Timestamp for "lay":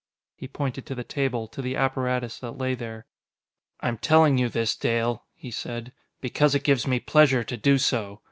2.57-2.73